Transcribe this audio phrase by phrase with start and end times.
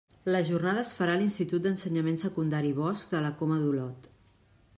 [0.35, 4.11] La jornada es farà a l'Institut d'Ensenyament Secundari Bosc de la Coma d'Olot.